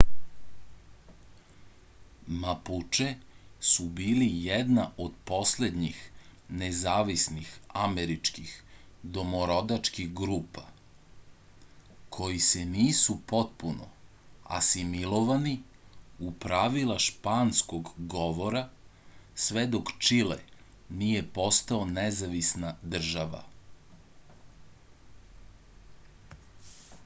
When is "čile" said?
20.07-20.39